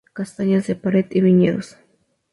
[0.13, 1.77] Castañas de pared y viñedos.